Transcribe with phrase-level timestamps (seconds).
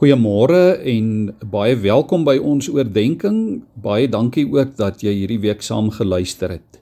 [0.00, 1.08] Goeiemôre en
[1.52, 3.66] baie welkom by ons oordeenking.
[3.84, 6.78] Baie dankie ook dat jy hierdie week saam geluister het.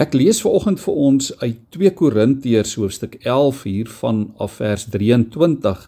[0.00, 5.84] Ek lees vanoggend vir ons uit 2 Korintiërs hoofstuk 11 hier van af vers 23.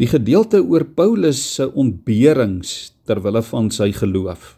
[0.00, 4.54] Die gedeelte oor Paulus se ontberings ter wille van sy geloof.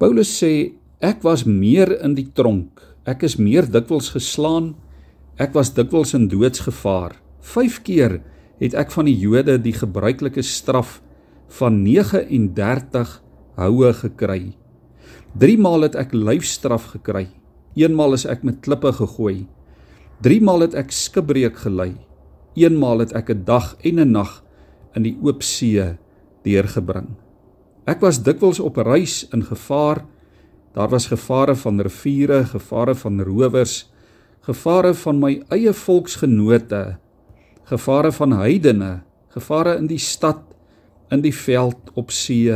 [0.00, 0.72] Paulus sê
[1.04, 2.80] ek was meer in die tronk.
[3.04, 4.78] Ek is meer dikwels geslaan.
[5.36, 7.20] Ek was dikwels in doodsgevaar.
[7.44, 8.22] 5 keer
[8.60, 11.00] het ek van die Jode die gebruikelike straf
[11.58, 13.16] van 39
[13.58, 14.52] houe gekry.
[15.40, 17.28] 3 maal het ek lyfstraf gekry.
[17.78, 19.46] Eenmaal is ek met klippe gegooi.
[20.26, 21.94] 3 maal het ek skipbreek gely.
[22.58, 24.42] Eenmaal het ek 'n dag en 'n nag
[24.94, 25.96] in die oop see
[26.44, 27.16] deurgebring.
[27.86, 30.04] Ek was dikwels op reis in gevaar.
[30.74, 33.90] Daar was gevare van riviere, gevare van rowers,
[34.40, 36.98] gevare van my eie volksgenote
[37.70, 40.42] gevare van heidene, gevare in die stad,
[41.14, 42.50] in die veld, op see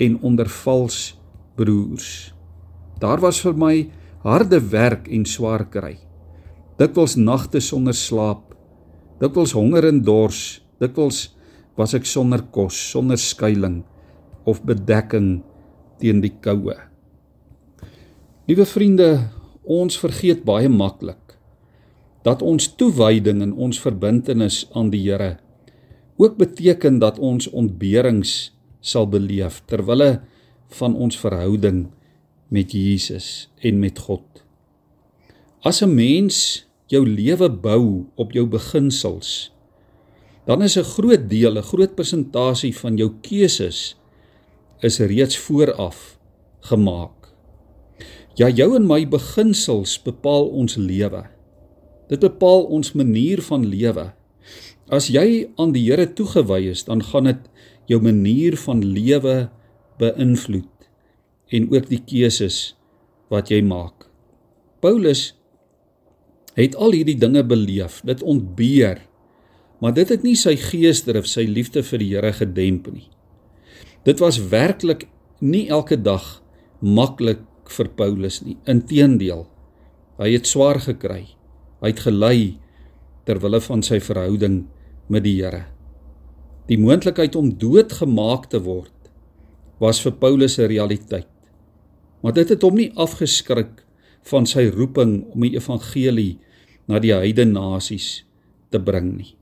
[0.00, 1.18] en onder vals
[1.56, 2.32] broers.
[3.02, 3.74] Daar was vir my
[4.24, 5.98] harde werk en swaar kry.
[6.80, 8.54] Dikwels nagte sonder slaap,
[9.20, 11.26] dikwels honger en dors, dikwels
[11.76, 13.84] was ek sonder kos, sonder skuilings
[14.48, 15.42] of bedekking
[16.00, 16.74] teen die koue.
[18.48, 19.10] Liewe vriende,
[19.62, 21.21] ons vergeet baie maklik
[22.22, 25.36] dat ons toewyding en ons verbintenis aan die Here
[26.22, 30.20] ook beteken dat ons ontberings sal beleef ter wille
[30.78, 31.86] van ons verhouding
[32.52, 34.44] met Jesus en met God.
[35.62, 39.52] As 'n mens jou lewe bou op jou beginsels,
[40.46, 43.96] dan is 'n groot deel, 'n groot persentasie van jou keuses
[44.80, 46.18] is reeds vooraf
[46.60, 47.32] gemaak.
[48.34, 51.24] Ja, jou en my beginsels bepaal ons lewe.
[52.10, 54.10] Dit bepaal ons manier van lewe.
[54.92, 57.44] As jy aan die Here toegewy is, dan gaan dit
[57.90, 59.36] jou manier van lewe
[60.00, 60.68] beïnvloed
[61.52, 62.74] en ook die keuses
[63.32, 64.08] wat jy maak.
[64.82, 65.32] Paulus
[66.56, 69.00] het al hierdie dinge beleef, dit ontbeer,
[69.80, 73.08] maar dit het nie sy geesdrif, sy liefde vir die Here gedemp nie.
[74.06, 75.06] Dit was werklik
[75.40, 76.40] nie elke dag
[76.82, 78.56] maklik vir Paulus nie.
[78.68, 79.46] Inteendeel,
[80.18, 81.24] hy het swaar gekry.
[81.82, 82.58] Hy het gelei
[83.26, 84.62] ter wille van sy verhouding
[85.10, 85.64] met die Here.
[86.70, 88.94] Die moontlikheid om doodgemaak te word
[89.82, 91.28] was vir Paulus 'n realiteit.
[92.22, 93.82] Maar dit het hom nie afgeskrik
[94.22, 96.38] van sy roeping om die evangelie
[96.86, 98.24] na die heidene nasies
[98.70, 99.34] te bring nie.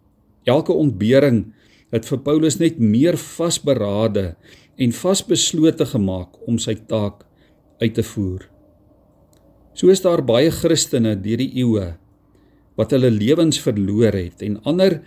[0.47, 1.53] Elke ontbering
[1.93, 4.37] het vir Paulus net meer vasberade
[4.79, 7.27] en vasbeslote gemaak om sy taak
[7.81, 8.49] uit te voer.
[9.75, 12.00] So is daar baie Christene deur die eeue
[12.79, 15.01] wat hulle lewens verloor het en ander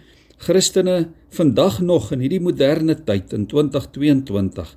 [0.43, 4.75] Christene vandag nog in hierdie moderne tyd in 2022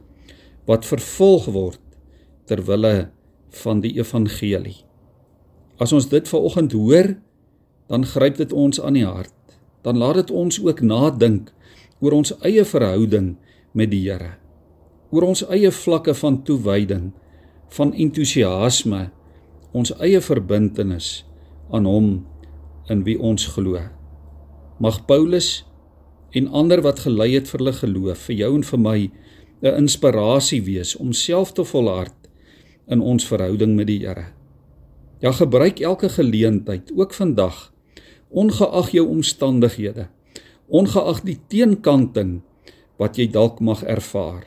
[0.67, 1.83] wat vervolg word
[2.47, 3.09] ter wille
[3.63, 4.83] van die evangelie.
[5.83, 7.15] As ons dit vanoggend hoor,
[7.91, 9.35] dan gryp dit ons aan die hart.
[9.87, 11.53] Dan laat dit ons ook nadink
[12.03, 13.37] oor ons eie verhouding
[13.77, 14.37] met die Here.
[15.15, 17.13] Oor ons eie vlakke van toewyding,
[17.77, 19.07] van entoesiasme,
[19.77, 21.25] ons eie verbintenis
[21.71, 22.11] aan hom
[22.89, 23.81] in wie ons glo.
[24.79, 25.65] Mag Paulus
[26.37, 28.99] en ander wat gelei het vir hulle geloof vir jou en vir my
[29.63, 32.29] 'n inspirasie wees om self te volhard
[32.87, 34.27] in ons verhouding met die Here.
[35.21, 37.73] Ja, gebruik elke geleentheid, ook vandag,
[38.29, 40.09] ongeag jou omstandighede,
[40.69, 42.43] ongeag die teenkanting
[42.99, 44.45] wat jy dalk mag ervaar.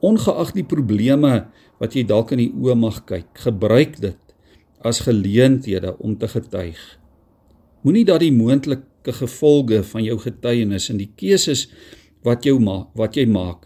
[0.00, 1.48] Ongeag die probleme
[1.80, 4.18] wat jy dalk in die oë mag kyk, gebruik dit
[4.80, 6.99] as geleenthede om te getuig.
[7.80, 11.68] Moenie dat die moontlike gevolge van jou getuienis en die keuses
[12.26, 13.64] wat jou maak, wat jy maak,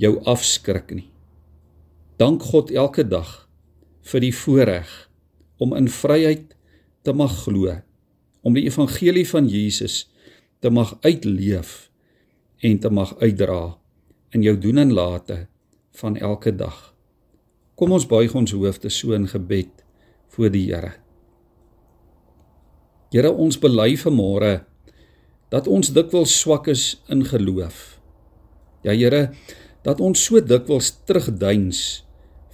[0.00, 1.08] jou afskrik nie.
[2.20, 3.48] Dank God elke dag
[4.12, 4.90] vir die voorreg
[5.60, 6.52] om in vryheid
[7.04, 7.78] te mag glo,
[8.44, 10.04] om die evangelie van Jesus
[10.60, 11.88] te mag uitleef
[12.60, 13.62] en te mag uitdra
[14.36, 15.46] in jou doen en late
[16.00, 16.90] van elke dag.
[17.80, 19.72] Kom ons buig ons hoofde so in gebed
[20.36, 20.99] voor die Here.
[23.10, 24.60] Here ons bely vanmôre
[25.50, 27.98] dat ons dikwels swak is in geloof.
[28.86, 29.32] Ja Here,
[29.82, 32.04] dat ons so dikwels terugduins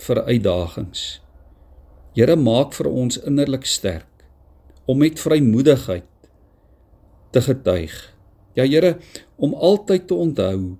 [0.06, 1.20] vir uitdagings.
[2.16, 4.08] Here maak vir ons innerlik sterk
[4.88, 6.08] om met vrymoedigheid
[7.36, 7.92] te getuig.
[8.56, 8.96] Ja Here,
[9.36, 10.78] om altyd te onthou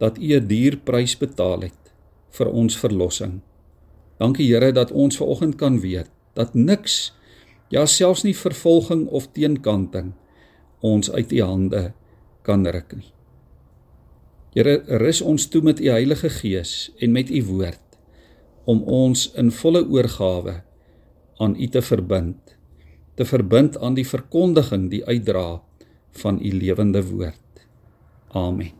[0.00, 1.92] dat U 'n duur prys betaal het
[2.32, 3.42] vir ons verlossing.
[4.16, 7.12] Dankie Here dat ons ver oggend kan weet dat niks
[7.70, 10.12] ja selfs nie vervolging of teenkanting
[10.80, 11.82] ons uit u hande
[12.42, 13.12] kan ruk nie.
[14.56, 17.98] Here, rus ons toe met u Heilige Gees en met u woord
[18.70, 20.56] om ons in volle oorgawe
[21.40, 22.56] aan u te verbind,
[23.14, 25.62] te verbind aan die verkondiging, die uitdra
[26.22, 27.64] van u lewende woord.
[28.34, 28.79] Amen.